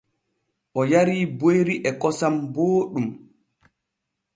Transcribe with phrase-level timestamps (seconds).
[0.79, 3.07] O yarii boyri e kosam booɗɗum.